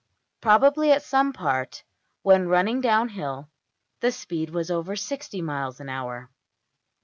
Probably 0.41 0.91
at 0.91 1.03
some 1.03 1.31
part, 1.31 1.83
when 2.23 2.47
running 2.47 2.81
downhill, 2.81 3.51
the 3.99 4.11
speed 4.11 4.49
was 4.49 4.71
over 4.71 4.95
$60$~miles 4.95 5.79
an 5.79 5.89
hour. 5.89 6.31